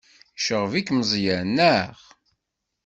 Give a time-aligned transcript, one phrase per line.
[0.37, 1.97] Yecɣeb-ik Meẓyan, naɣ?